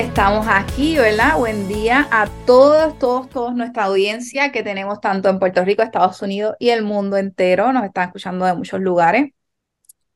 [0.00, 1.36] Estamos aquí, ¿verdad?
[1.36, 6.22] Buen día a todos, todos, todos nuestra audiencia que tenemos tanto en Puerto Rico, Estados
[6.22, 7.70] Unidos y el mundo entero.
[7.74, 9.32] Nos están escuchando de muchos lugares.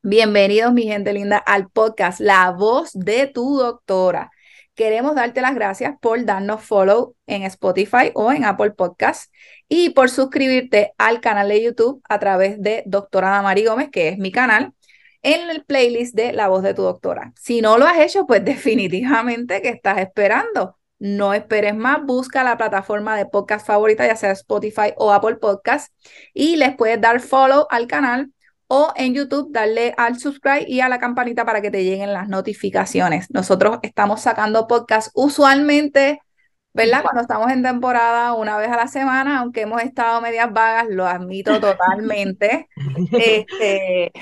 [0.01, 4.31] Bienvenidos, mi gente linda, al podcast La Voz de tu Doctora.
[4.75, 9.31] Queremos darte las gracias por darnos follow en Spotify o en Apple Podcasts
[9.69, 14.17] y por suscribirte al canal de YouTube a través de Doctora Damari Gómez, que es
[14.17, 14.73] mi canal,
[15.25, 17.33] en el playlist de La Voz de tu Doctora.
[17.35, 20.79] Si no lo has hecho, pues definitivamente que estás esperando.
[21.01, 25.93] No esperes más, busca la plataforma de podcast favorita, ya sea Spotify o Apple Podcasts,
[26.33, 28.31] y les puedes dar follow al canal
[28.69, 32.29] o en YouTube darle al subscribe y a la campanita para que te lleguen las
[32.29, 33.31] notificaciones.
[33.31, 36.21] Nosotros estamos sacando podcast usualmente,
[36.73, 37.03] ¿verdad?
[37.03, 41.07] Cuando estamos en temporada, una vez a la semana, aunque hemos estado medias vagas, lo
[41.07, 42.69] admito totalmente.
[43.13, 44.13] este,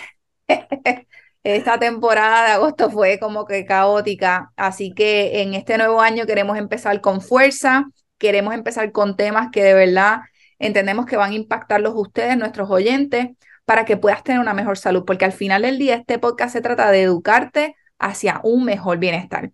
[1.45, 6.59] esta temporada de agosto fue como que caótica, así que en este nuevo año queremos
[6.59, 7.87] empezar con fuerza,
[8.19, 10.21] queremos empezar con temas que de verdad
[10.59, 13.29] entendemos que van a impactarlos ustedes, nuestros oyentes
[13.65, 16.61] para que puedas tener una mejor salud, porque al final del día este podcast se
[16.61, 19.53] trata de educarte hacia un mejor bienestar.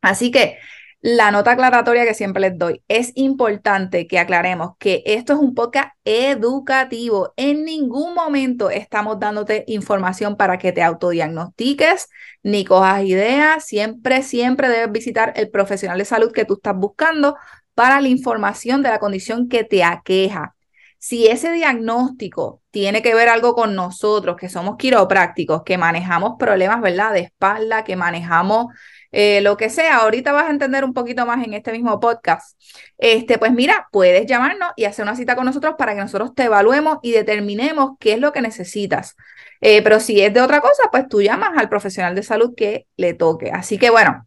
[0.00, 0.58] Así que
[1.00, 5.54] la nota aclaratoria que siempre les doy, es importante que aclaremos que esto es un
[5.54, 7.32] podcast educativo.
[7.36, 12.08] En ningún momento estamos dándote información para que te autodiagnostiques
[12.42, 13.64] ni cojas ideas.
[13.64, 17.36] Siempre, siempre debes visitar el profesional de salud que tú estás buscando
[17.74, 20.56] para la información de la condición que te aqueja.
[20.98, 26.80] Si ese diagnóstico tiene que ver algo con nosotros, que somos quiroprácticos, que manejamos problemas,
[26.80, 27.12] ¿verdad?
[27.12, 28.66] De espalda, que manejamos
[29.12, 32.60] eh, lo que sea, ahorita vas a entender un poquito más en este mismo podcast.
[32.98, 36.44] Este, pues mira, puedes llamarnos y hacer una cita con nosotros para que nosotros te
[36.44, 39.16] evaluemos y determinemos qué es lo que necesitas.
[39.60, 42.86] Eh, pero si es de otra cosa, pues tú llamas al profesional de salud que
[42.96, 43.50] le toque.
[43.50, 44.26] Así que bueno,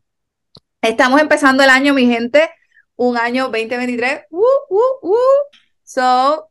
[0.82, 2.50] estamos empezando el año, mi gente,
[2.96, 4.26] un año 2023.
[4.30, 4.40] Uh,
[4.70, 5.16] uh, uh.
[5.84, 6.51] So,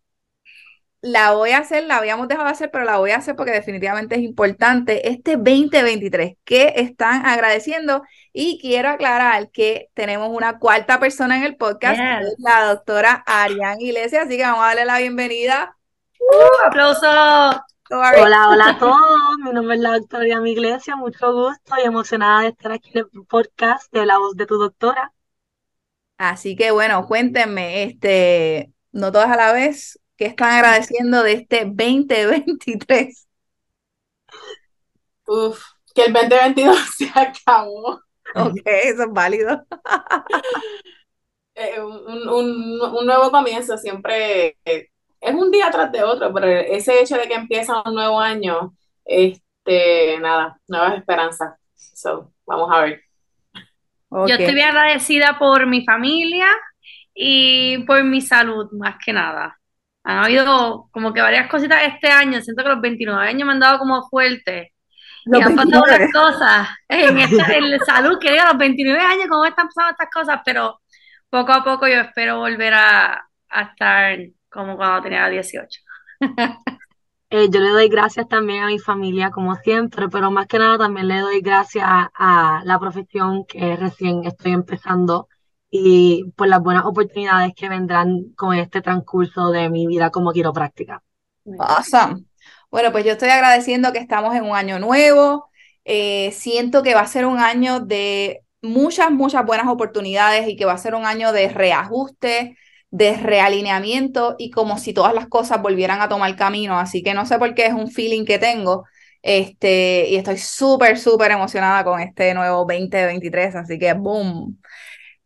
[1.03, 3.53] la voy a hacer, la habíamos dejado de hacer, pero la voy a hacer porque
[3.53, 5.09] definitivamente es importante.
[5.09, 8.03] Este 2023 que están agradeciendo
[8.33, 12.01] y quiero aclarar que tenemos una cuarta persona en el podcast,
[12.39, 15.77] la doctora Arián Iglesias, así que vamos a darle la bienvenida.
[16.19, 16.67] ¡Uh!
[16.67, 17.07] ¡Aplauso!
[17.93, 19.39] Hola, hola a todos.
[19.43, 23.07] Mi nombre es la doctora Arián Iglesias, mucho gusto y emocionada de estar aquí en
[23.13, 25.13] el podcast de La Voz de tu Doctora.
[26.19, 31.65] Así que bueno, cuéntenme, este, no todas a la vez, ¿Qué están agradeciendo de este
[31.65, 33.27] 2023?
[35.27, 35.65] Uf,
[35.95, 38.03] que el 2022 se acabó.
[38.35, 39.65] Ok, eso es válido.
[41.55, 47.27] Eh, un, nuevo comienzo siempre es un día tras de otro, pero ese hecho de
[47.27, 48.75] que empieza un nuevo año,
[49.07, 51.55] este, nada, nuevas esperanzas.
[51.75, 53.03] So, vamos a ver.
[54.11, 56.47] Yo estoy bien agradecida por mi familia
[57.15, 59.60] y por mi salud, más que nada
[60.03, 62.41] han habido como que varias cositas este año.
[62.41, 64.73] Siento que los 29 años me han dado como fuerte.
[65.27, 69.69] y han pasado unas cosas en, esta, en salud, que los 29 años, cómo están
[69.69, 70.81] pasando estas cosas, pero
[71.29, 74.19] poco a poco yo espero volver a, estar
[74.49, 75.81] como cuando tenía 18.
[77.33, 80.79] Eh, yo le doy gracias también a mi familia, como siempre, pero más que nada
[80.79, 85.29] también le doy gracias a la profesión que recién estoy empezando
[85.71, 91.03] y por las buenas oportunidades que vendrán con este transcurso de mi vida como quiropráctica.
[91.59, 92.25] Awesome.
[92.71, 95.49] Bueno, pues yo estoy agradeciendo que estamos en un año nuevo.
[95.85, 100.65] Eh, siento que va a ser un año de muchas, muchas buenas oportunidades y que
[100.65, 102.57] va a ser un año de reajuste,
[102.91, 106.79] de realineamiento y como si todas las cosas volvieran a tomar camino.
[106.79, 108.85] Así que no sé por qué es un feeling que tengo.
[109.23, 113.55] Este, y estoy súper, súper emocionada con este nuevo 2023.
[113.55, 114.59] Así que, boom.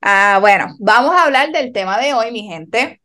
[0.07, 3.01] Ah, bueno, vamos a hablar del tema de hoy, mi gente.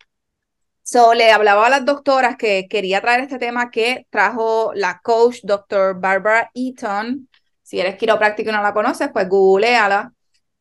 [0.83, 5.39] So, le hablaba a las doctoras que quería traer este tema que trajo la coach
[5.43, 7.29] doctor Barbara Eaton.
[7.63, 10.13] Si eres quiropráctico y no la conoces, pues googleala.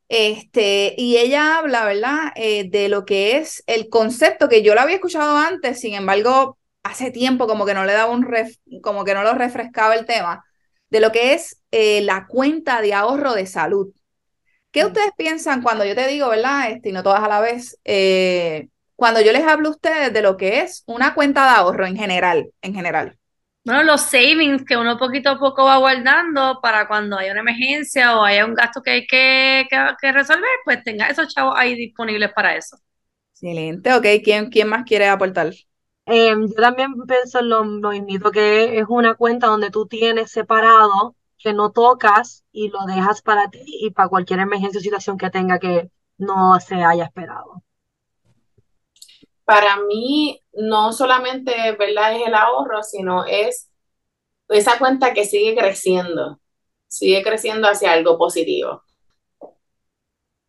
[0.09, 4.83] Este, y ella habla, ¿verdad?, eh, de lo que es el concepto que yo lo
[4.83, 8.27] había escuchado antes, sin embargo, hace tiempo como que no le daba un
[8.83, 10.45] como que no lo refrescaba el tema,
[10.91, 13.93] de lo que es eh, la cuenta de ahorro de salud.
[14.79, 17.81] ¿Qué ustedes piensan cuando yo te digo, verdad, este, y no todas a la vez,
[17.85, 21.85] eh, cuando yo les hablo a ustedes de lo que es una cuenta de ahorro
[21.85, 23.19] en general, en general?
[23.65, 28.17] Bueno, los savings que uno poquito a poco va guardando para cuando haya una emergencia
[28.17, 29.67] o haya un gasto que hay que,
[30.01, 32.79] que, resolver, pues tenga esos chavos ahí disponibles para eso.
[33.33, 34.07] Excelente, ok.
[34.23, 35.53] ¿Quién, quién más quiere aportar?
[36.07, 40.31] Em, yo también pienso en lo, lo mismo, que es una cuenta donde tú tienes
[40.31, 45.17] separado que no tocas y lo dejas para ti y para cualquier emergencia o situación
[45.19, 47.63] que tenga que no se haya esperado?
[49.45, 52.15] Para mí, no solamente ¿verdad?
[52.17, 53.71] es el ahorro, sino es
[54.49, 56.41] esa cuenta que sigue creciendo,
[56.89, 58.83] sigue creciendo hacia algo positivo.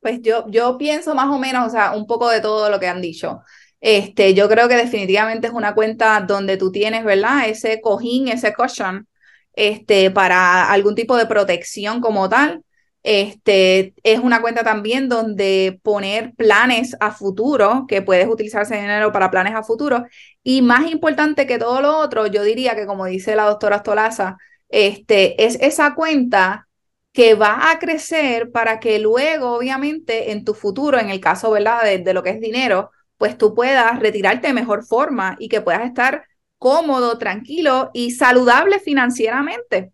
[0.01, 2.87] Pues yo, yo pienso más o menos, o sea, un poco de todo lo que
[2.87, 3.41] han dicho.
[3.81, 7.49] Este, yo creo que definitivamente es una cuenta donde tú tienes, ¿verdad?
[7.49, 9.08] Ese cojín, ese cushion,
[9.53, 12.63] este, para algún tipo de protección como tal.
[13.03, 19.11] Este, es una cuenta también donde poner planes a futuro, que puedes utilizar ese dinero
[19.11, 20.05] para planes a futuro.
[20.43, 24.37] Y más importante que todo lo otro, yo diría que como dice la doctora Stolaza,
[24.69, 26.67] este, es esa cuenta
[27.13, 31.83] que va a crecer para que luego, obviamente, en tu futuro, en el caso, ¿verdad?,
[31.83, 35.85] de lo que es dinero, pues tú puedas retirarte de mejor forma y que puedas
[35.85, 36.23] estar
[36.59, 39.91] cómodo, tranquilo y saludable financieramente.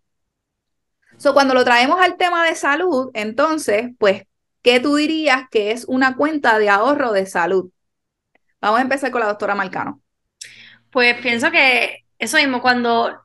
[1.16, 4.24] So, cuando lo traemos al tema de salud, entonces, pues,
[4.62, 7.70] ¿qué tú dirías que es una cuenta de ahorro de salud?
[8.60, 10.02] Vamos a empezar con la doctora Marcano.
[10.90, 13.22] Pues pienso que eso mismo, cuando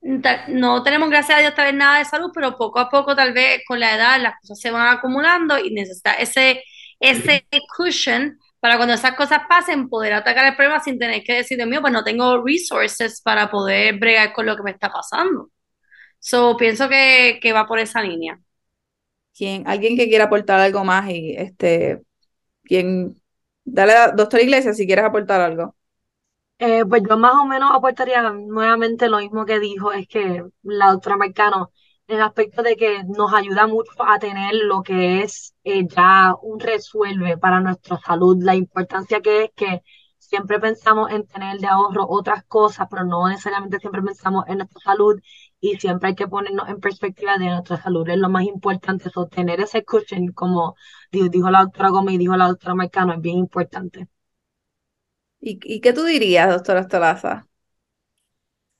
[0.00, 3.32] no tenemos, gracias a Dios, tal vez nada de salud, pero poco a poco, tal
[3.32, 6.62] vez con la edad, las cosas se van acumulando y necesita ese,
[7.00, 7.46] ese
[7.76, 11.66] cushion para cuando esas cosas pasen, poder atacar el problema sin tener que decir, de
[11.66, 15.50] mío, pues no tengo resources para poder bregar con lo que me está pasando.
[16.18, 18.40] So, pienso que, que va por esa línea.
[19.36, 22.00] ¿Quién, alguien que quiera aportar algo más y este,
[22.62, 23.20] ¿quién?
[23.64, 25.76] Dale, doctor Iglesias, si quieres aportar algo.
[26.58, 30.90] Eh, pues yo más o menos aportaría nuevamente lo mismo que dijo, es que la
[30.92, 31.70] doctora Marcano
[32.08, 36.34] en el aspecto de que nos ayuda mucho a tener lo que es eh, ya
[36.42, 39.82] un resuelve para nuestra salud, la importancia que es que
[40.18, 44.80] siempre pensamos en tener de ahorro otras cosas, pero no necesariamente siempre pensamos en nuestra
[44.80, 45.20] salud
[45.60, 49.60] y siempre hay que ponernos en perspectiva de nuestra salud, es lo más importante, sostener
[49.60, 50.76] ese cushion, como
[51.10, 54.08] dijo la doctora Gómez y dijo la doctora Marcano, es bien importante.
[55.40, 57.46] ¿Y, y qué tú dirías, doctora Stolaza?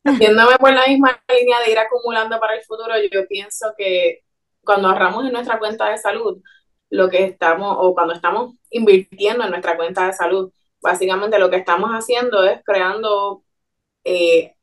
[0.05, 4.21] Haciéndome por la misma línea de ir acumulando para el futuro, yo pienso que
[4.63, 6.43] cuando ahorramos en nuestra cuenta de salud,
[6.91, 10.53] lo que estamos, o cuando estamos invirtiendo en nuestra cuenta de salud,
[10.83, 13.45] básicamente lo que estamos haciendo es creando
[14.05, 14.55] eh,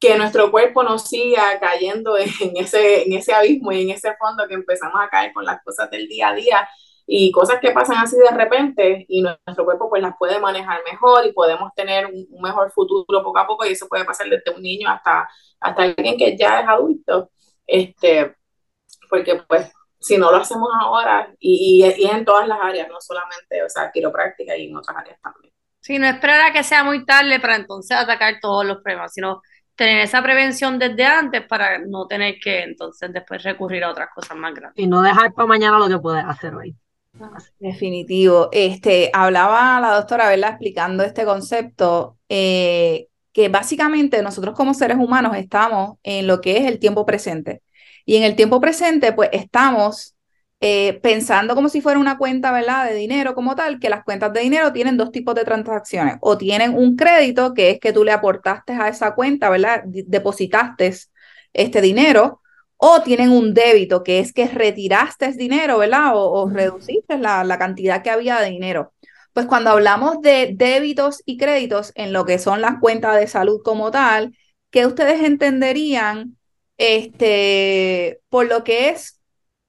[0.00, 4.48] que nuestro cuerpo no siga cayendo en ese, en ese abismo y en ese fondo
[4.48, 6.68] que empezamos a caer con las cosas del día a día
[7.12, 11.26] y cosas que pasan así de repente y nuestro cuerpo pues las puede manejar mejor
[11.26, 14.62] y podemos tener un, mejor futuro poco a poco y eso puede pasar desde un
[14.62, 15.28] niño hasta,
[15.58, 17.32] hasta alguien que ya es adulto,
[17.66, 18.36] este,
[19.08, 23.60] porque pues si no lo hacemos ahora y, y, en todas las áreas, no solamente,
[23.64, 25.52] o sea, quiropráctica y en otras áreas también.
[25.80, 29.42] Sí, no esperar a que sea muy tarde para entonces atacar todos los problemas, sino
[29.74, 34.36] tener esa prevención desde antes para no tener que entonces después recurrir a otras cosas
[34.36, 34.78] más grandes.
[34.78, 36.76] Y no dejar para mañana lo que puedes hacer hoy.
[37.58, 38.48] Definitivo.
[38.52, 40.50] Este, hablaba la doctora, ¿verdad?
[40.50, 46.66] Explicando este concepto, eh, que básicamente nosotros como seres humanos estamos en lo que es
[46.66, 47.62] el tiempo presente.
[48.06, 50.16] Y en el tiempo presente, pues estamos
[50.60, 52.86] eh, pensando como si fuera una cuenta, ¿verdad?
[52.88, 56.16] De dinero como tal, que las cuentas de dinero tienen dos tipos de transacciones.
[56.20, 59.82] O tienen un crédito, que es que tú le aportaste a esa cuenta, ¿verdad?
[59.84, 60.94] Depositaste
[61.52, 62.39] este dinero
[62.82, 66.12] o tienen un débito, que es que retiraste dinero, ¿verdad?
[66.14, 68.94] O, reduciste la, la, cantidad que había de dinero.
[69.34, 73.60] Pues cuando hablamos de débitos y créditos en lo que son las cuentas de salud
[73.62, 74.34] como tal,
[74.70, 76.38] ¿qué ustedes entenderían
[76.78, 79.20] este, por lo que es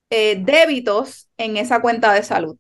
[0.10, 2.58] eh, débitos en esa cuenta de salud?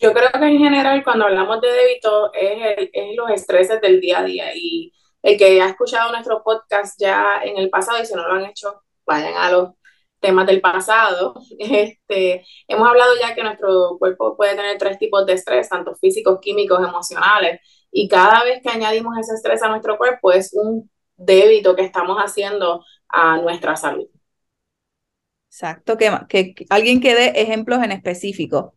[0.00, 4.18] Yo creo que en general cuando hablamos de débito es, es los estreses del día
[4.18, 8.14] a día y el que ha escuchado nuestro podcast ya en el pasado y si
[8.14, 9.70] no lo han hecho, vayan a los
[10.20, 11.34] temas del pasado.
[11.58, 16.38] Este, hemos hablado ya que nuestro cuerpo puede tener tres tipos de estrés, tanto físicos,
[16.40, 17.60] químicos, emocionales,
[17.90, 22.18] y cada vez que añadimos ese estrés a nuestro cuerpo es un débito que estamos
[22.18, 24.06] haciendo a nuestra salud.
[25.50, 28.74] Exacto, que, que alguien que dé ejemplos en específico.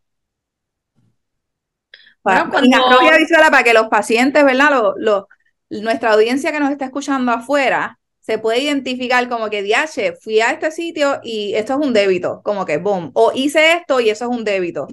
[2.21, 4.93] Para, para que los pacientes, ¿verdad?
[4.97, 5.27] Lo,
[5.69, 10.51] nuestra audiencia que nos está escuchando afuera, se puede identificar como que, diache, fui a
[10.51, 14.25] este sitio y esto es un débito, como que, boom, o hice esto y eso
[14.25, 14.87] es un débito.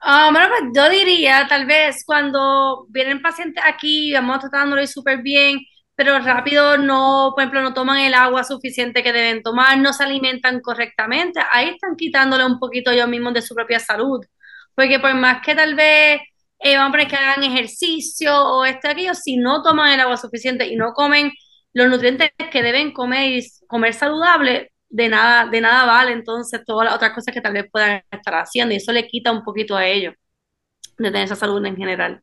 [0.00, 5.60] Ah, bueno, pues yo diría, tal vez cuando vienen pacientes aquí, vamos tratándolo súper bien,
[5.94, 10.02] pero rápido no, por ejemplo, no toman el agua suficiente que deben tomar, no se
[10.02, 14.20] alimentan correctamente, ahí están quitándole un poquito ellos mismos de su propia salud.
[14.74, 16.20] Porque por más que tal vez
[16.58, 20.66] eh, a poner que hagan ejercicio o esto aquello, si no toman el agua suficiente
[20.66, 21.32] y no comen
[21.72, 26.84] los nutrientes que deben comer y comer saludable, de nada, de nada vale entonces todas
[26.84, 29.74] las otras cosas que tal vez puedan estar haciendo y eso le quita un poquito
[29.74, 30.14] a ellos
[30.98, 32.22] de tener esa salud en general.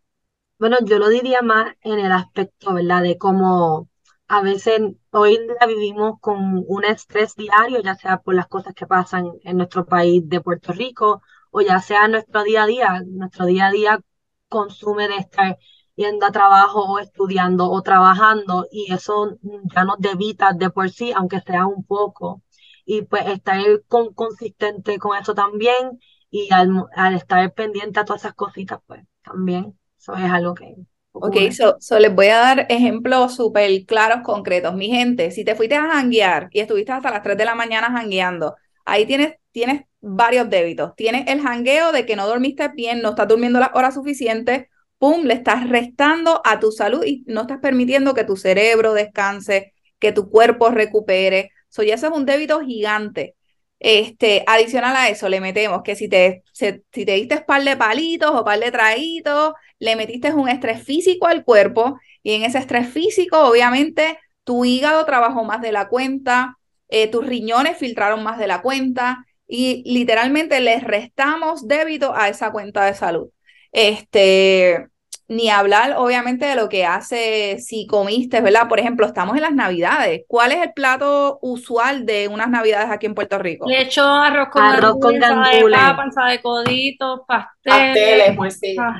[0.59, 3.01] Bueno, yo lo diría más en el aspecto, ¿verdad?
[3.01, 3.87] De cómo
[4.27, 8.85] a veces hoy día vivimos con un estrés diario, ya sea por las cosas que
[8.85, 13.03] pasan en nuestro país de Puerto Rico o ya sea nuestro día a día.
[13.07, 13.99] Nuestro día a día
[14.47, 15.57] consume de estar
[15.99, 19.37] yendo a trabajo o estudiando o trabajando y eso
[19.75, 22.41] ya nos debita de por sí, aunque sea un poco.
[22.85, 25.99] Y pues estar con, consistente con eso también
[26.31, 30.73] y al, al estar pendiente a todas esas cositas, pues también eso es algo que...
[31.11, 34.75] Ok, so, les voy a dar ejemplos súper claros, concretos.
[34.75, 37.91] Mi gente, si te fuiste a janguear y estuviste hasta las 3 de la mañana
[37.91, 40.95] jangueando, ahí tienes, tienes varios débitos.
[40.95, 44.67] Tienes el jangueo de que no dormiste bien, no estás durmiendo las horas suficientes,
[44.99, 49.73] pum, le estás restando a tu salud y no estás permitiendo que tu cerebro descanse,
[49.99, 51.51] que tu cuerpo recupere.
[51.69, 53.35] So, ya es un débito gigante.
[53.79, 58.31] Este, adicional a eso, le metemos que si te, si te diste par de palitos
[58.31, 62.89] o par de traguitos, le metiste un estrés físico al cuerpo y en ese estrés
[62.89, 66.57] físico, obviamente, tu hígado trabajó más de la cuenta,
[66.89, 72.51] eh, tus riñones filtraron más de la cuenta y literalmente les restamos débito a esa
[72.51, 73.29] cuenta de salud.
[73.71, 74.89] Este,
[75.29, 78.67] ni hablar obviamente de lo que hace si comiste, ¿verdad?
[78.67, 80.23] Por ejemplo, estamos en las Navidades.
[80.27, 83.69] ¿Cuál es el plato usual de unas Navidades aquí en Puerto Rico?
[83.69, 88.95] Le echo arroz con arroz con gandules, panza de coditos, pasteles, morcillas.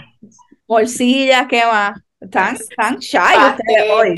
[0.68, 2.00] Morcillas, ¿qué más?
[2.22, 4.16] Están, están shy ustedes hoy.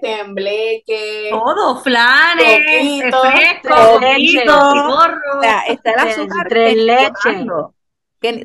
[0.00, 1.28] tembleque.
[1.30, 6.46] Todo, flanes, refresco, coquito, O sea, está el azúcar.
[6.48, 7.46] Tres leches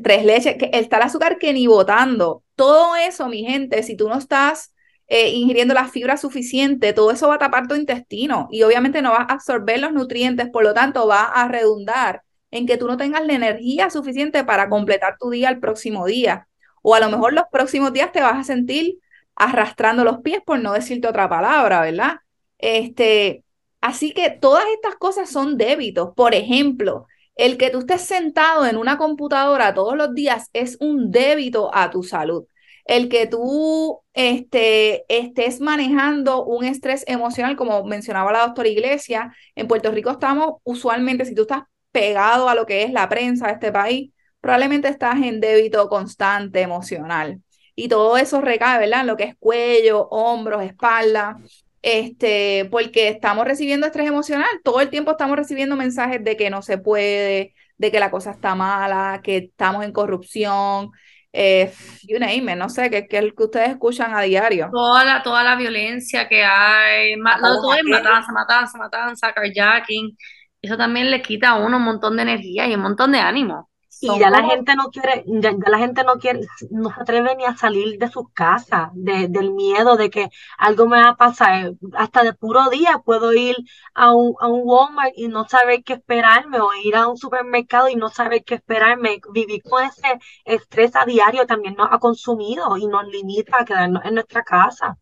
[0.01, 2.43] tres leches, que está el azúcar que ni botando.
[2.55, 4.73] Todo eso, mi gente, si tú no estás
[5.07, 9.11] eh, ingiriendo la fibra suficiente, todo eso va a tapar tu intestino y obviamente no
[9.11, 12.97] vas a absorber los nutrientes, por lo tanto va a redundar en que tú no
[12.97, 16.47] tengas la energía suficiente para completar tu día el próximo día.
[16.81, 18.99] O a lo mejor los próximos días te vas a sentir
[19.35, 22.17] arrastrando los pies, por no decirte otra palabra, ¿verdad?
[22.57, 23.43] Este,
[23.81, 26.13] así que todas estas cosas son débitos.
[26.15, 27.07] Por ejemplo,
[27.37, 31.89] el que tú estés sentado en una computadora todos los días es un débito a
[31.89, 32.45] tu salud.
[32.85, 39.67] El que tú este, estés manejando un estrés emocional, como mencionaba la doctora Iglesia, en
[39.67, 43.53] Puerto Rico estamos usualmente, si tú estás pegado a lo que es la prensa de
[43.53, 47.41] este país, probablemente estás en débito constante emocional.
[47.75, 49.01] Y todo eso recae, ¿verdad?
[49.01, 51.37] En lo que es cuello, hombros, espalda
[51.81, 56.61] este, porque estamos recibiendo estrés emocional, todo el tiempo estamos recibiendo mensajes de que no
[56.61, 60.91] se puede, de que la cosa está mala, que estamos en corrupción,
[61.33, 61.71] eh,
[62.03, 64.69] you name it, no sé, que, que, que ustedes escuchan a diario.
[64.71, 70.17] Toda la, toda la violencia que hay, todo es matanza, matanza, matanza, carjacking,
[70.61, 73.69] eso también le quita a uno un montón de energía y un montón de ánimo.
[73.99, 77.45] Y ya la gente no quiere, ya, la gente no quiere, no se atreve ni
[77.45, 81.73] a salir de sus casas, de, del miedo de que algo me va a pasar.
[81.93, 83.55] Hasta de puro día puedo ir
[83.95, 87.89] a un, a un Walmart y no saber qué esperarme, o ir a un supermercado
[87.89, 89.19] y no saber qué esperarme.
[89.33, 94.05] Vivir con ese estrés a diario también nos ha consumido y nos limita a quedarnos
[94.05, 94.97] en nuestra casa.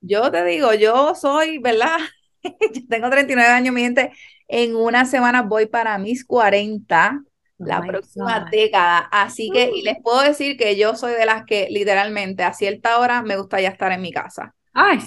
[0.00, 1.98] Yo te digo, yo soy, ¿verdad?
[2.42, 4.12] yo tengo 39 años, mi gente.
[4.48, 7.22] En una semana voy para mis 40
[7.64, 9.08] la oh próxima década.
[9.10, 12.98] Así que, y les puedo decir que yo soy de las que literalmente a cierta
[12.98, 14.54] hora me gusta ya estar en mi casa.
[14.74, 14.98] Ay,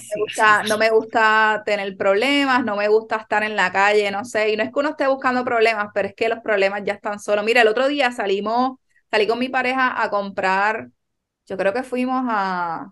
[0.68, 4.58] no me gusta tener problemas, no me gusta estar en la calle, no sé, y
[4.58, 7.44] no es que uno esté buscando problemas, pero es que los problemas ya están solos.
[7.44, 8.78] Mira, el otro día salimos,
[9.10, 10.90] salí con mi pareja a comprar,
[11.48, 12.92] yo creo que fuimos a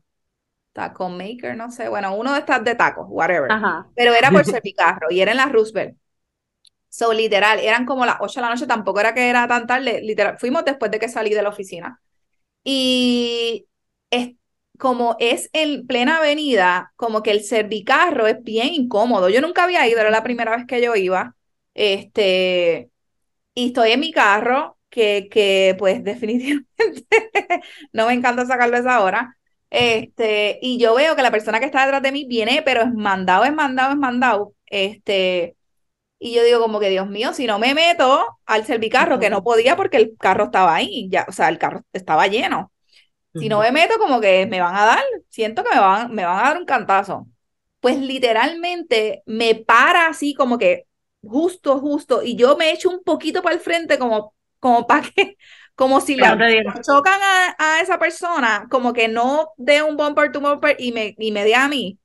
[0.72, 3.50] Taco Maker, no sé, bueno, uno de estas de tacos, whatever,
[3.96, 4.44] pero era por
[4.76, 5.96] carro y era en la Roosevelt.
[6.96, 10.02] So, literal, eran como las 8 de la noche, tampoco era que era tan tarde,
[10.04, 12.00] literal, fuimos después de que salí de la oficina.
[12.64, 13.68] Y
[14.12, 14.36] es,
[14.80, 19.30] como es en plena avenida, como que el servicarro es bien incómodo.
[19.30, 21.36] Yo nunca había ido, era la primera vez que yo iba.
[21.76, 22.92] Este,
[23.56, 26.68] y estoy en mi carro, que, que pues definitivamente
[27.94, 29.38] no me encanta sacarlo a esa hora.
[29.70, 32.94] Este, y yo veo que la persona que está detrás de mí viene, pero es
[32.94, 34.56] mandado, es mandado, es mandado.
[34.68, 35.56] Este,
[36.24, 39.44] y yo digo como que, Dios mío, si no me meto al servicarro, que no
[39.44, 42.72] podía porque el carro estaba ahí, ya, o sea, el carro estaba lleno.
[43.34, 46.24] Si no me meto, como que me van a dar, siento que me van, me
[46.24, 47.28] van a dar un cantazo.
[47.82, 50.86] Pues literalmente me para así como que
[51.22, 55.36] justo, justo, y yo me echo un poquito para el frente como, como para que,
[55.76, 56.24] como si le
[56.86, 61.16] chocan a, a, esa persona, como que no dé un bumper to bumper y me,
[61.18, 62.00] y me dé a mí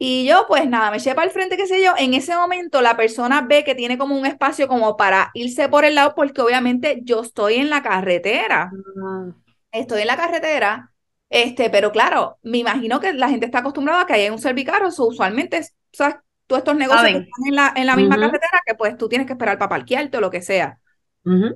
[0.00, 1.92] Y yo, pues nada, me eché para el frente, qué sé yo.
[1.98, 5.84] En ese momento, la persona ve que tiene como un espacio como para irse por
[5.84, 8.70] el lado, porque obviamente yo estoy en la carretera.
[9.02, 9.26] Ah.
[9.72, 10.92] Estoy en la carretera,
[11.28, 14.88] este, pero claro, me imagino que la gente está acostumbrada a que haya un servicarro,
[14.88, 15.60] usualmente,
[15.92, 16.16] ¿sabes?
[16.46, 19.26] Todos estos negocios que están en la, en la misma carretera, que pues tú tienes
[19.26, 20.78] que esperar para parquearte o lo que sea.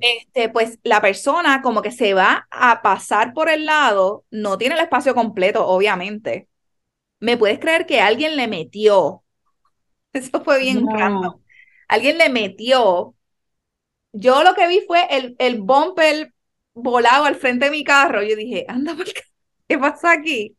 [0.01, 4.75] Este, pues la persona como que se va a pasar por el lado, no tiene
[4.75, 6.47] el espacio completo, obviamente
[7.23, 9.23] ¿Me puedes creer que alguien le metió?
[10.13, 11.39] Eso fue bien raro.
[11.87, 13.15] Alguien le metió.
[14.11, 16.33] Yo lo que vi fue el, el bumper
[16.73, 18.21] volado al frente de mi carro.
[18.23, 18.93] Yo dije, anda,
[19.69, 20.57] ¿qué pasa aquí?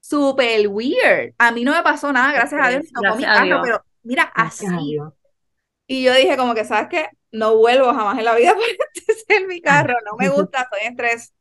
[0.00, 1.34] Super weird.
[1.36, 2.84] A mí no me pasó nada, gracias a Dios.
[3.18, 4.66] mi carro, pero mira, así.
[5.86, 7.10] Y yo dije, como que, ¿sabes qué?
[7.32, 8.54] No vuelvo jamás en la vida
[9.06, 9.94] para ser mi carro.
[10.06, 11.34] No me gusta, estoy en estrés.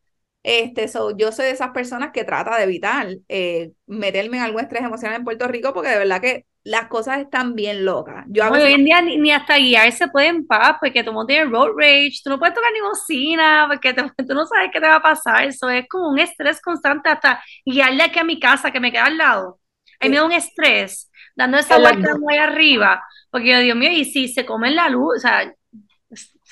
[0.50, 4.62] Este, so, yo soy de esas personas que trata de evitar eh, meterme en algún
[4.62, 8.24] estrés emocional en Puerto Rico porque de verdad que las cosas están bien locas.
[8.30, 11.52] Yo hoy en día ni, hasta guiar se puede en paz porque tú no tienes
[11.52, 13.94] road rage, tú no puedes tocar ni bocina porque
[14.26, 15.44] tú no sabes qué te va a pasar.
[15.44, 19.08] Eso es como un estrés constante hasta guiarle aquí a mi casa que me queda
[19.08, 19.60] al lado.
[20.00, 24.06] A me da un estrés dando esa vuelta muy arriba porque yo, Dios mío, y
[24.06, 25.54] si se come la luz, o sea,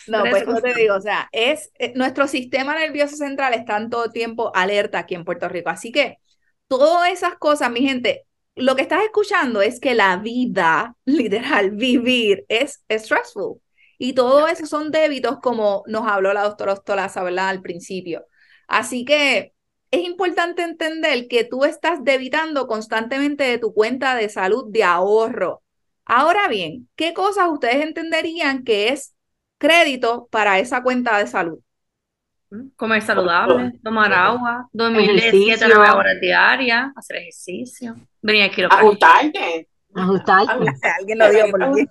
[0.08, 3.90] no, pues no te digo, o sea, es eh, nuestro sistema nervioso central está en
[3.90, 5.70] todo tiempo alerta aquí en Puerto Rico.
[5.70, 6.20] Así que
[6.68, 12.46] todas esas cosas, mi gente, lo que estás escuchando es que la vida, literal, vivir
[12.50, 13.62] es stressful.
[13.98, 17.50] Y todo eso son débitos como nos habló la doctora Ostolaza, ¿verdad?
[17.50, 18.26] Al principio.
[18.68, 19.54] Así que
[19.92, 25.64] es importante entender que tú estás debitando constantemente de tu cuenta de salud de ahorro.
[26.06, 29.15] Ahora bien, ¿qué cosas ustedes entenderían que es
[29.58, 31.60] crédito para esa cuenta de salud.
[32.76, 39.68] Comer saludable, tomar agua, dormir de 7 a horas diarias, hacer ejercicio, venir aquí Ajustarte.
[39.94, 40.72] Ajustarte.
[41.00, 41.88] Alguien lo dio por aquí.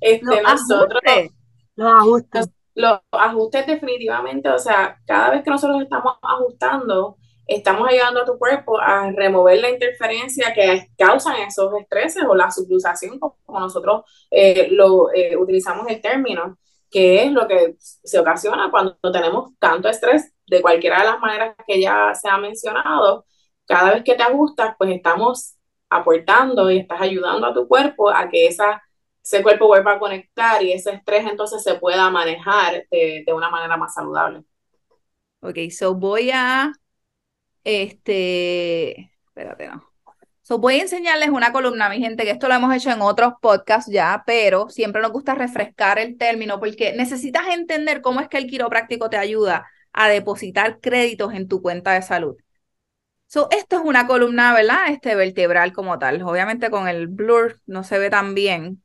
[0.00, 1.32] Este, los nosotros, ajustes.
[1.74, 2.50] Los ajustes.
[2.74, 7.16] Los ajustes definitivamente, o sea, cada vez que nosotros estamos ajustando,
[7.48, 12.50] estamos ayudando a tu cuerpo a remover la interferencia que causan esos estreses o la
[12.50, 16.58] subluxación, como nosotros eh, lo eh, utilizamos el término,
[16.90, 21.56] que es lo que se ocasiona cuando tenemos tanto estrés de cualquiera de las maneras
[21.66, 23.24] que ya se ha mencionado.
[23.66, 25.54] Cada vez que te ajustas, pues estamos
[25.88, 28.82] aportando y estás ayudando a tu cuerpo a que esa,
[29.22, 33.48] ese cuerpo vuelva a conectar y ese estrés entonces se pueda manejar de, de una
[33.48, 34.44] manera más saludable.
[35.40, 36.72] Ok, so voy a
[37.68, 39.84] este, espérate, no.
[40.40, 43.34] So, voy a enseñarles una columna, mi gente, que esto lo hemos hecho en otros
[43.42, 48.38] podcasts ya, pero siempre nos gusta refrescar el término porque necesitas entender cómo es que
[48.38, 52.36] el quiropráctico te ayuda a depositar créditos en tu cuenta de salud.
[53.26, 54.88] So, esto es una columna, ¿verdad?
[54.88, 56.22] Este vertebral como tal.
[56.22, 58.82] Obviamente con el blur no se ve tan bien,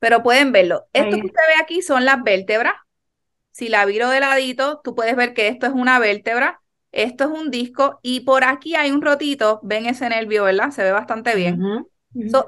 [0.00, 0.88] pero pueden verlo.
[0.92, 2.74] Esto que usted ve aquí son las vértebras.
[3.52, 6.60] Si la viro de ladito, tú puedes ver que esto es una vértebra
[6.92, 10.70] esto es un disco y por aquí hay un rotito, ven ese nervio, ¿verdad?
[10.70, 11.86] Se ve bastante bien.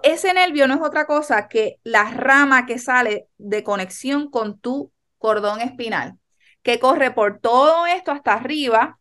[0.03, 4.93] ese nervio no es otra cosa que la rama que sale de conexión con tu
[5.19, 6.19] cordón espinal,
[6.63, 8.99] que corre por todo esto hasta arriba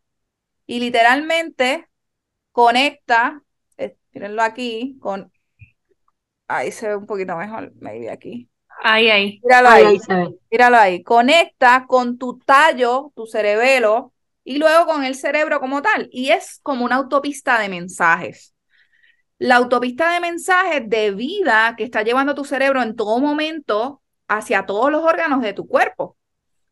[0.66, 1.88] y literalmente
[2.52, 3.42] conecta,
[3.76, 5.32] eh, mírenlo aquí, con,
[6.46, 8.48] ahí se ve un poquito mejor, maybe aquí.
[8.84, 9.40] Ahí, ahí.
[9.42, 9.98] Míralo ahí,
[10.50, 11.02] míralo ahí.
[11.02, 14.12] Conecta con tu tallo, tu cerebelo,
[14.44, 16.08] y luego con el cerebro como tal.
[16.12, 18.54] Y es como una autopista de mensajes.
[19.38, 24.66] La autopista de mensajes de vida que está llevando tu cerebro en todo momento hacia
[24.66, 26.16] todos los órganos de tu cuerpo.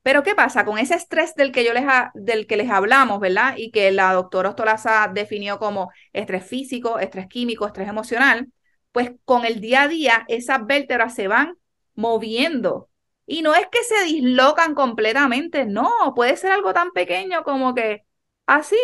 [0.03, 3.55] Pero ¿qué pasa con ese estrés del que yo les del que les hablamos, ¿verdad?
[3.57, 8.49] Y que la doctora Ostolaza definió como estrés físico, estrés químico, estrés emocional,
[8.93, 11.57] pues con el día a día esas vértebras se van
[11.95, 12.90] moviendo
[13.27, 18.05] y no es que se dislocan completamente, no, puede ser algo tan pequeño como que
[18.47, 18.77] así,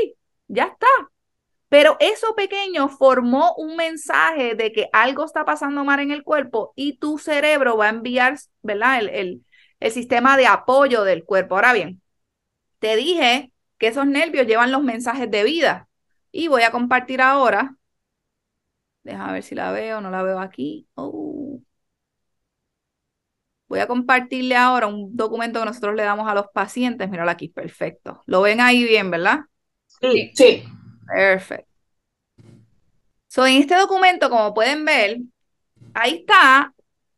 [0.48, 0.86] ya está.
[1.68, 6.72] Pero eso pequeño formó un mensaje de que algo está pasando mal en el cuerpo
[6.76, 9.00] y tu cerebro va a enviar, ¿verdad?
[9.00, 9.46] El, el,
[9.80, 11.56] el sistema de apoyo del cuerpo.
[11.56, 12.00] Ahora bien,
[12.78, 15.88] te dije que esos nervios llevan los mensajes de vida
[16.32, 17.76] y voy a compartir ahora.
[19.04, 20.88] Déjame ver si la veo, no la veo aquí.
[20.94, 21.60] Oh.
[23.68, 27.10] Voy a compartirle ahora un documento que nosotros le damos a los pacientes.
[27.10, 28.22] Míralo aquí, perfecto.
[28.26, 29.40] Lo ven ahí bien, ¿verdad?
[30.00, 30.64] Sí, sí.
[31.06, 31.70] Perfecto.
[33.26, 35.18] So, en este documento, como pueden ver,
[35.94, 36.72] ahí está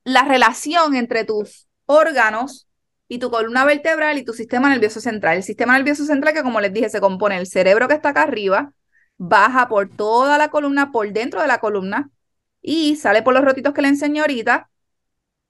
[0.05, 2.67] la relación entre tus órganos
[3.09, 5.37] y tu columna vertebral y tu sistema nervioso central.
[5.37, 8.23] El sistema nervioso central, que como les dije, se compone del cerebro que está acá
[8.23, 8.73] arriba,
[9.17, 12.11] baja por toda la columna, por dentro de la columna,
[12.61, 14.68] y sale por los rotitos que le enseñé ahorita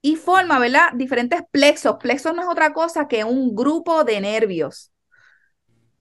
[0.01, 0.93] y forma, ¿verdad?
[0.95, 1.97] Diferentes plexos.
[2.01, 4.93] Plexos no es otra cosa que un grupo de nervios.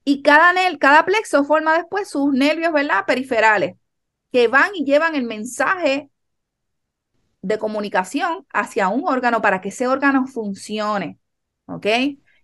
[0.04, 3.04] Y cada, cada plexo forma después sus nervios, ¿verdad?
[3.06, 3.76] Periferales,
[4.32, 6.10] que van y llevan el mensaje
[7.42, 11.18] de comunicación hacia un órgano para que ese órgano funcione.
[11.66, 11.86] ¿Ok?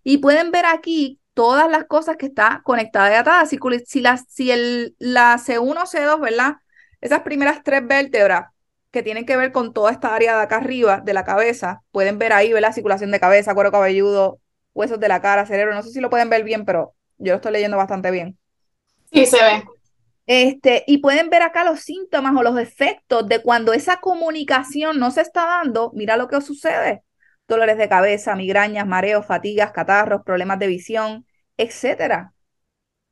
[0.03, 3.49] Y pueden ver aquí todas las cosas que está conectadas y atadas.
[3.49, 6.57] Si, si, si el, la C1 C2, ¿verdad?
[7.01, 8.54] Esas primeras tres vértebras
[8.95, 12.19] que tienen que ver con toda esta área de acá arriba de la cabeza, pueden
[12.19, 12.73] ver ahí, ¿verdad?
[12.73, 14.41] Circulación de cabeza, cuero cabelludo,
[14.73, 15.75] huesos de la cara, cerebro.
[15.75, 18.39] No sé si lo pueden ver bien, pero yo lo estoy leyendo bastante bien.
[19.13, 19.65] Sí, se ve.
[20.27, 25.11] Este, y pueden ver acá los síntomas o los efectos de cuando esa comunicación no
[25.11, 25.91] se está dando.
[25.95, 27.03] Mira lo que sucede
[27.49, 31.27] dolores de cabeza, migrañas, mareos, fatigas, catarros, problemas de visión,
[31.57, 32.34] etcétera.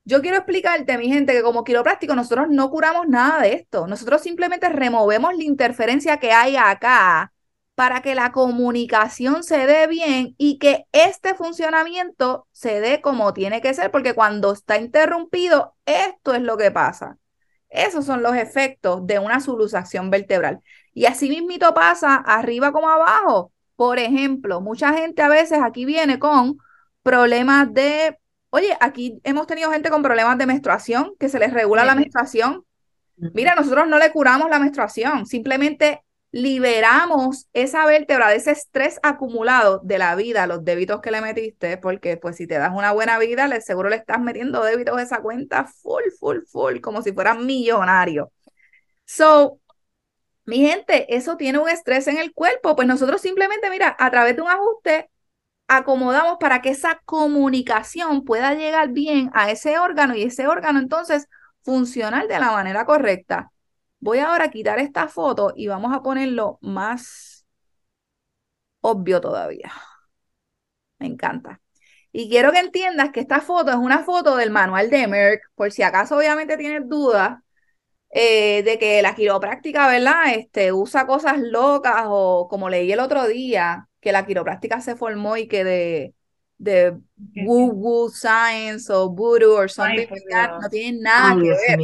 [0.05, 3.87] Yo quiero explicarte, mi gente, que como quiropráctico nosotros no curamos nada de esto.
[3.87, 7.33] Nosotros simplemente removemos la interferencia que hay acá
[7.75, 13.61] para que la comunicación se dé bien y que este funcionamiento se dé como tiene
[13.61, 17.19] que ser, porque cuando está interrumpido, esto es lo que pasa.
[17.69, 20.61] Esos son los efectos de una subluxación vertebral.
[20.93, 23.53] Y así mismito pasa arriba como abajo.
[23.77, 26.59] Por ejemplo, mucha gente a veces aquí viene con
[27.03, 28.19] problemas de,
[28.53, 32.67] oye, aquí hemos tenido gente con problemas de menstruación, que se les regula la menstruación.
[33.17, 39.81] Mira, nosotros no le curamos la menstruación, simplemente liberamos esa vértebra de ese estrés acumulado
[39.83, 43.19] de la vida, los débitos que le metiste, porque pues si te das una buena
[43.19, 47.12] vida, le, seguro le estás metiendo débitos a esa cuenta full, full, full, como si
[47.12, 48.33] fueras millonario.
[49.07, 49.61] So,
[50.45, 54.37] mi gente, eso tiene un estrés en el cuerpo, pues nosotros simplemente, mira, a través
[54.37, 55.11] de un ajuste,
[55.76, 61.28] acomodamos para que esa comunicación pueda llegar bien a ese órgano y ese órgano entonces
[61.62, 63.50] funcionar de la manera correcta.
[64.00, 67.46] Voy ahora a quitar esta foto y vamos a ponerlo más
[68.80, 69.72] obvio todavía.
[70.98, 71.61] Me encanta.
[72.12, 75.72] Y quiero que entiendas que esta foto es una foto del manual de Merck, por
[75.72, 77.38] si acaso obviamente tienes dudas
[78.11, 80.35] eh, de que la quiropráctica, ¿verdad?
[80.35, 85.37] Este, usa cosas locas o como leí el otro día, que la quiropráctica se formó
[85.37, 86.15] y que de,
[86.59, 86.93] de
[87.37, 90.07] woo woo science o voodoo or something
[90.61, 91.79] no tiene nada que ver.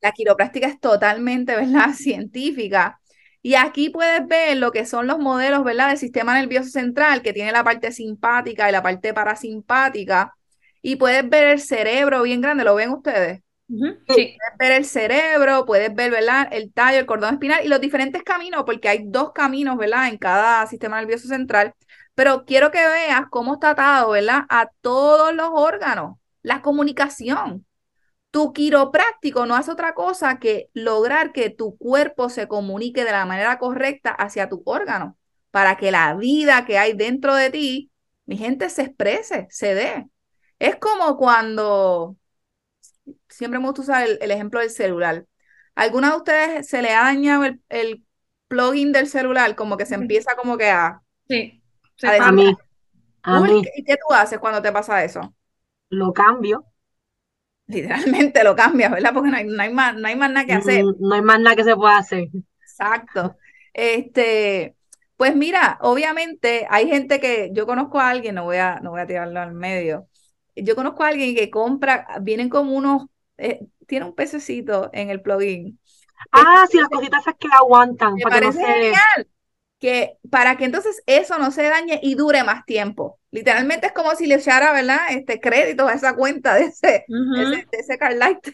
[0.00, 1.94] La quiropráctica es totalmente, ¿verdad?
[1.94, 3.00] Científica.
[3.40, 5.88] Y aquí puedes ver lo que son los modelos, ¿verdad?
[5.88, 10.34] Del sistema nervioso central, que tiene la parte simpática y la parte parasimpática.
[10.82, 13.40] Y puedes ver el cerebro bien grande, ¿lo ven ustedes?
[14.06, 16.48] Puedes ver el cerebro, puedes ver, ¿verdad?
[16.52, 20.08] El tallo, el cordón espinal y los diferentes caminos, porque hay dos caminos, ¿verdad?
[20.08, 21.74] En cada sistema nervioso central.
[22.14, 24.42] Pero quiero que veas cómo está atado, ¿verdad?
[24.48, 26.16] A todos los órganos.
[26.42, 27.66] La comunicación.
[28.30, 33.26] Tu quiropráctico no hace otra cosa que lograr que tu cuerpo se comunique de la
[33.26, 35.18] manera correcta hacia tu órgano,
[35.50, 37.92] para que la vida que hay dentro de ti,
[38.26, 40.08] mi gente, se exprese, se dé.
[40.58, 42.16] Es como cuando
[43.28, 45.26] siempre me gusta usar el, ejemplo del celular.
[45.74, 48.04] ¿Alguna de ustedes se le ha dañado el,
[48.48, 49.54] plugin del celular?
[49.54, 51.00] Como que se empieza como que a...
[51.28, 51.62] Sí.
[52.02, 52.54] A, mí.
[53.76, 55.34] ¿Y qué tú haces cuando te pasa eso?
[55.88, 56.66] Lo cambio.
[57.66, 59.14] Literalmente lo cambias, ¿verdad?
[59.14, 60.84] Porque no hay, no hay, más, no hay más nada que hacer.
[60.84, 62.28] No, no hay más nada que se pueda hacer.
[62.60, 63.36] Exacto.
[63.72, 64.76] Este,
[65.16, 69.00] pues mira, obviamente hay gente que yo conozco a alguien, no voy a, no voy
[69.00, 70.08] a tirarlo al medio.
[70.54, 73.06] Yo conozco a alguien que compra, vienen como unos
[73.38, 75.78] eh, tiene un pececito en el plugin.
[76.30, 78.14] Ah, sí, las cositas esas que aguantan.
[78.14, 79.28] Me parece genial.
[79.78, 83.18] Que para que entonces eso no se dañe y dure más tiempo.
[83.32, 84.98] Literalmente es como si le echara, ¿verdad?
[85.10, 88.46] Este crédito a esa cuenta de ese, de ese Carlight.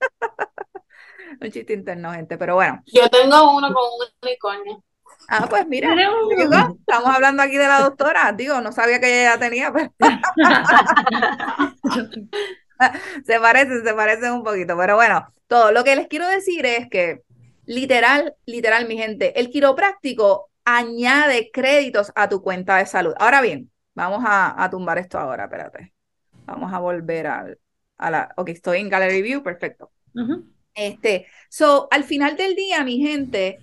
[1.40, 2.82] un chiste interno, gente, pero bueno.
[2.86, 4.82] Yo tengo uno con un unicornio.
[5.28, 8.32] Ah, pues mira, estamos hablando aquí de la doctora.
[8.32, 9.72] Digo, no sabía que ella ya tenía.
[9.72, 9.90] Pero...
[13.24, 16.88] se parecen, se parecen un poquito, pero bueno, todo lo que les quiero decir es
[16.88, 17.22] que
[17.66, 23.14] literal, literal, mi gente, el quiropráctico añade créditos a tu cuenta de salud.
[23.18, 25.92] Ahora bien, vamos a, tumbar esto ahora, espérate.
[26.44, 27.58] Vamos a volver al,
[27.98, 29.90] a la, ok, estoy en Gallery View, perfecto.
[30.74, 33.58] Este, so, al final del día, mi gente,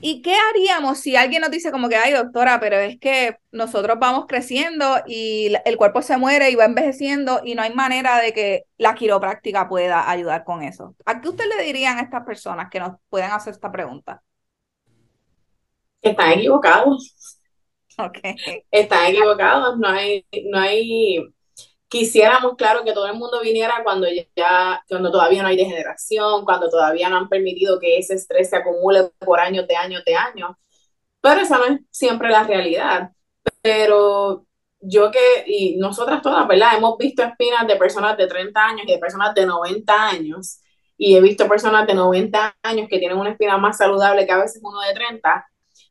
[0.00, 3.98] ¿Y qué haríamos si alguien nos dice como que, ay, doctora, pero es que nosotros
[3.98, 8.32] vamos creciendo y el cuerpo se muere y va envejeciendo y no hay manera de
[8.32, 10.94] que la quiropráctica pueda ayudar con eso?
[11.04, 14.22] ¿A qué usted le dirían a estas personas que nos pueden hacer esta pregunta?
[16.00, 17.40] Están equivocados.
[17.98, 18.18] Ok.
[18.70, 19.76] Están equivocados.
[19.78, 21.18] No hay, no hay,
[21.88, 26.68] quisiéramos, claro, que todo el mundo viniera cuando ya, cuando todavía no hay degeneración, cuando
[26.68, 30.52] todavía no han permitido que ese estrés se acumule por años de años de años,
[31.20, 33.12] pero esa no es siempre la realidad.
[33.62, 34.46] Pero
[34.80, 36.76] yo que, y nosotras todas, ¿verdad?
[36.78, 40.60] Hemos visto espinas de personas de 30 años y de personas de 90 años,
[40.96, 44.38] y he visto personas de 90 años que tienen una espina más saludable que a
[44.38, 45.46] veces uno de 30,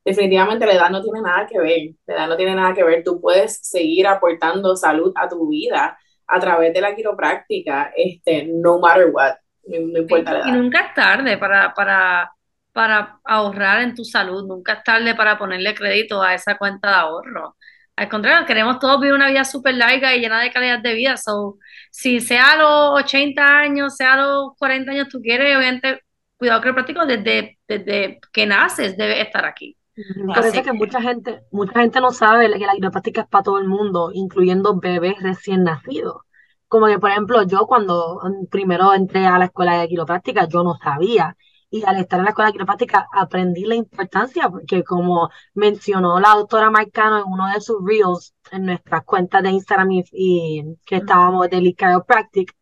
[0.07, 3.03] definitivamente la edad no tiene nada que ver, la edad no tiene nada que ver,
[3.03, 8.79] tú puedes seguir aportando salud a tu vida a través de la quiropráctica, este, no
[8.79, 9.33] matter what,
[9.65, 10.47] no, importa la edad.
[10.47, 12.31] Y nunca es tarde para, para,
[12.71, 16.95] para ahorrar en tu salud, nunca es tarde para ponerle crédito a esa cuenta de
[16.95, 17.57] ahorro.
[17.97, 21.17] Al contrario, queremos todos vivir una vida súper larga y llena de calidad de vida.
[21.17, 21.57] So,
[21.91, 26.01] si sea a los 80 años, sea a los 40 años, tú quieres, obviamente,
[26.37, 29.76] cuidado quiropráctico desde, desde que naces debe estar aquí.
[30.25, 33.57] Por eso que mucha gente, mucha gente no sabe que la quiropráctica es para todo
[33.57, 36.21] el mundo, incluyendo bebés recién nacidos.
[36.67, 40.75] Como que, por ejemplo, yo cuando primero entré a la escuela de quiropráctica, yo no
[40.77, 41.35] sabía.
[41.69, 46.35] Y al estar en la escuela de quiropráctica aprendí la importancia, porque como mencionó la
[46.35, 51.49] doctora Marcano en uno de sus reels en nuestras cuentas de Instagram y, que estábamos
[51.49, 52.53] de Chiropractic,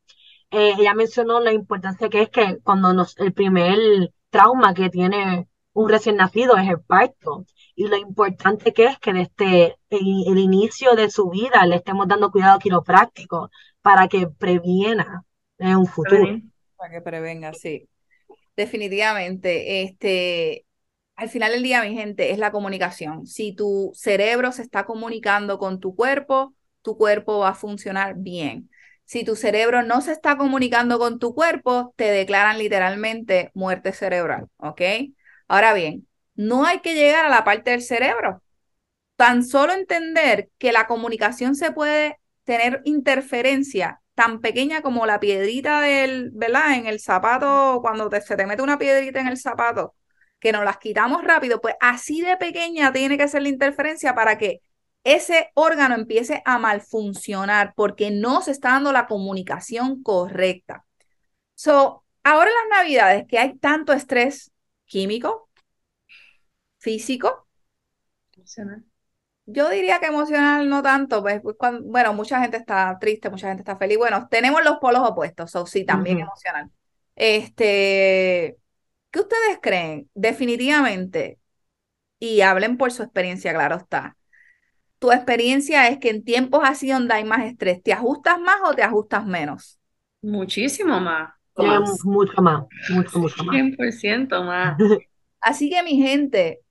[0.51, 5.47] eh, ella mencionó la importancia que es que cuando nos, el primer trauma que tiene
[5.75, 10.95] un recién nacido es el parto y lo importante que es que desde el, inicio
[10.95, 15.25] de su vida le estemos dando cuidado quiropráctico para que previena
[15.57, 16.39] en un futuro.
[16.77, 17.89] Para que prevenga, sí.
[18.55, 20.65] Definitivamente, este,
[21.17, 23.27] al final del día, mi gente, es la comunicación.
[23.27, 28.69] Si tu cerebro se está comunicando con tu cuerpo, tu cuerpo va a funcionar bien.
[29.03, 34.47] Si tu cerebro no se está comunicando con tu cuerpo, te declaran literalmente muerte cerebral,
[34.55, 34.81] ¿ok?
[35.47, 38.41] Ahora bien, no hay que llegar a la parte del cerebro.
[39.15, 45.81] Tan solo entender que la comunicación se puede tener interferencia tan pequeña como la piedrita
[45.81, 46.75] del, ¿verdad?
[46.75, 49.95] En el zapato, cuando se te mete una piedrita en el zapato,
[50.39, 54.37] que nos las quitamos rápido, pues así de pequeña tiene que ser la interferencia para
[54.37, 54.61] que
[55.03, 60.85] ese órgano empiece a malfuncionar porque no se está dando la comunicación correcta.
[61.53, 64.51] So, ahora en las navidades que hay tanto estrés
[64.85, 65.49] químico,
[66.77, 67.47] físico,
[68.37, 68.85] emocional.
[69.47, 73.61] Yo diría que emocional no tanto, pues, pues bueno, mucha gente está triste, mucha gente
[73.61, 73.97] está feliz.
[73.97, 76.71] Bueno, tenemos los polos opuestos, o sí, también emocional.
[77.15, 78.57] Este,
[79.11, 80.09] ¿qué ustedes creen?
[80.15, 81.39] Definitivamente,
[82.19, 84.17] y hablen por su experiencia, claro está.
[84.99, 88.73] Tu experiencia es que en tiempos así donde hay más estrés, ¿te ajustas más o
[88.75, 89.79] te ajustas menos?
[90.23, 91.33] Muchísimo más.
[92.03, 93.55] Mucho más, mucho, mucho más.
[93.55, 94.77] 100% más.
[95.41, 96.61] Así que mi gente,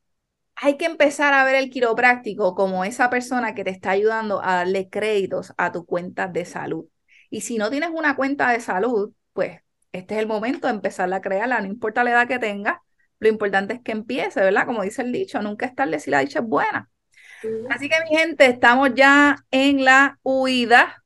[0.57, 4.57] hay que empezar a ver el quiropráctico como esa persona que te está ayudando a
[4.57, 6.87] darle créditos a tu cuenta de salud.
[7.31, 9.61] Y si no tienes una cuenta de salud, pues
[9.93, 12.79] este es el momento de empezar a crearla, no importa la edad que tengas,
[13.21, 14.67] lo importante es que empiece, ¿verdad?
[14.67, 16.91] Como dice el dicho, nunca es tarde si la dicha es buena.
[17.71, 21.04] Así que mi gente, estamos ya en la huida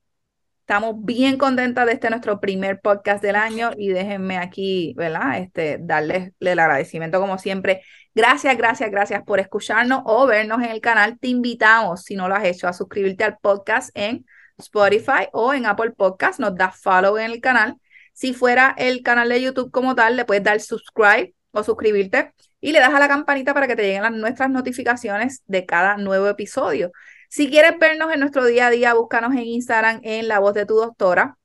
[0.69, 5.39] Estamos bien contentas de este nuestro primer podcast del año y déjenme aquí, ¿verdad?
[5.39, 7.81] Este, darles el agradecimiento como siempre.
[8.13, 11.17] Gracias, gracias, gracias por escucharnos o vernos en el canal.
[11.17, 14.27] Te invitamos, si no lo has hecho, a suscribirte al podcast en
[14.59, 16.39] Spotify o en Apple Podcast.
[16.39, 17.77] Nos das follow en el canal.
[18.13, 22.73] Si fuera el canal de YouTube como tal, le puedes dar subscribe o suscribirte y
[22.73, 26.27] le das a la campanita para que te lleguen las, nuestras notificaciones de cada nuevo
[26.27, 26.91] episodio.
[27.29, 30.65] Si quieres vernos en nuestro día a día, búscanos en Instagram en La Voz de
[30.65, 31.37] tu Doctora.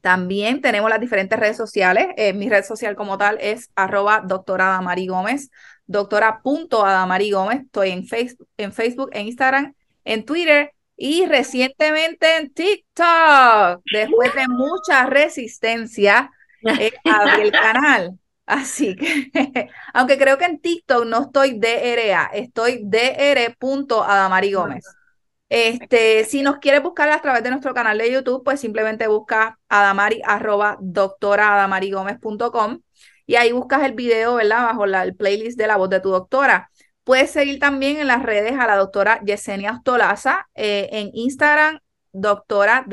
[0.00, 2.08] También tenemos las diferentes redes sociales.
[2.16, 5.50] Eh, mi red social como tal es arroba doctora Adamari Gómez,
[5.86, 7.62] doctora.adamari Gómez.
[7.62, 13.82] Estoy en Facebook, en Facebook, en Instagram, en Twitter y recientemente en TikTok.
[13.92, 16.30] Después de mucha resistencia,
[16.78, 18.18] eh, abrí el canal.
[18.46, 19.30] Así que,
[19.94, 24.84] aunque creo que en TikTok no estoy DRA, estoy dr.adamari Gómez.
[25.48, 29.58] Este, si nos quieres buscar a través de nuestro canal de YouTube, pues simplemente busca
[29.68, 30.78] adamari, arroba
[33.26, 34.64] y ahí buscas el video, ¿verdad?
[34.64, 36.70] Bajo la, el playlist de la voz de tu doctora.
[37.04, 41.80] Puedes seguir también en las redes a la doctora Yesenia Ostolaza, eh, en Instagram,
[42.12, 42.86] doctora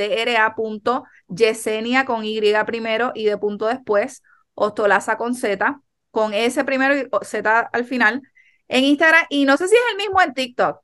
[1.28, 4.22] Yesenia con Y primero y de punto después,
[4.60, 8.22] Ostolaza con Z, con S primero y Z al final,
[8.68, 9.26] en Instagram.
[9.30, 10.82] Y no sé si es el mismo en TikTok.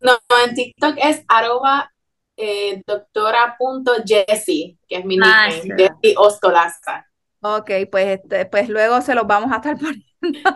[0.00, 1.92] No, en TikTok es arroba
[2.36, 7.06] eh, doctora.jessie, que es mi ah, nickname, Jessie Ostolaza.
[7.40, 10.50] Ok, pues, este, pues luego se los vamos a estar poniendo.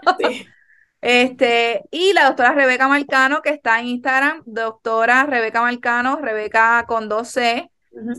[1.01, 7.09] Este, y la doctora Rebeca Marcano, que está en Instagram, doctora Rebeca Marcano, Rebeca con
[7.09, 7.71] dos C,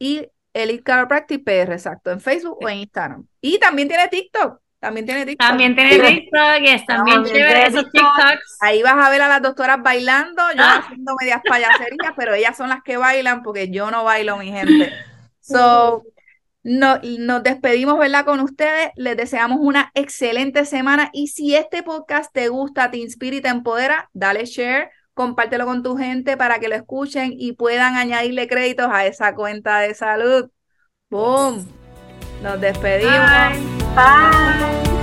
[0.00, 3.24] y Elite Chiropractic PR, exacto, en Facebook o en Instagram.
[3.40, 4.61] Y también tiene TikTok.
[4.81, 5.48] También tiene TikTok.
[5.48, 8.57] También tiene TikTok y es también chévere esos TikToks.
[8.59, 10.83] Ahí vas a ver a las doctoras bailando, yo ah.
[10.83, 14.92] haciendo medias payaserías, pero ellas son las que bailan porque yo no bailo, mi gente.
[15.40, 16.02] So,
[16.66, 18.24] no, nos despedimos, ¿verdad?
[18.24, 18.90] Con ustedes.
[18.96, 23.48] Les deseamos una excelente semana y si este podcast te gusta, te inspira y te
[23.48, 28.88] empodera, dale share, compártelo con tu gente para que lo escuchen y puedan añadirle créditos
[28.90, 30.50] a esa cuenta de salud.
[31.09, 31.68] ¡Boom!
[32.42, 33.31] Nos despedimos.
[33.94, 34.95] Bye.